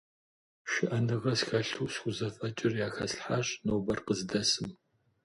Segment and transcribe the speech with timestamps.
[0.71, 4.67] ШыӀэныгъэ схэлъу схузэфӀэкӀыр яхэслъхьащ нобэр къыздэсым.